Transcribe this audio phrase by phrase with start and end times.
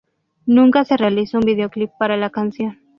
[0.47, 2.79] Nunca se realizó un videoclip para la canción.